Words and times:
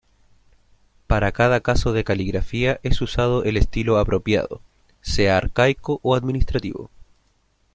Para 1.05 1.31
cada 1.31 1.59
caso 1.61 1.93
de 1.93 2.03
caligrafía 2.03 2.79
es 2.81 3.01
usado 3.03 3.43
el 3.43 3.55
estilo 3.55 3.97
apropiado, 3.99 4.63
sea 5.01 5.37
arcaico 5.37 5.99
o 6.01 6.15
administrativo. 6.15 6.89